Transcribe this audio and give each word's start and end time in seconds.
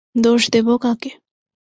দোষ 0.15 0.41
দেব 0.53 0.67
কাকে? 0.83 1.11